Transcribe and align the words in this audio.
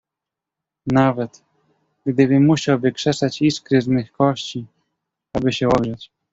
"Nawet, 0.87 1.43
gdybym 2.05 2.45
musiał 2.45 2.79
wykrzesać 2.79 3.41
iskry 3.41 3.81
z 3.81 3.87
mych 3.87 4.11
kości, 4.11 4.65
aby 5.35 5.53
się 5.53 5.67
ogrzać." 5.69 6.11